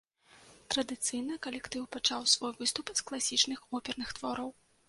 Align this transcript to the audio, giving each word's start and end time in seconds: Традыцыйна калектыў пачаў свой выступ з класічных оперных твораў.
Традыцыйна 0.75 1.37
калектыў 1.47 1.85
пачаў 1.97 2.25
свой 2.33 2.51
выступ 2.63 2.93
з 3.01 3.09
класічных 3.11 3.59
оперных 3.81 4.09
твораў. 4.19 4.49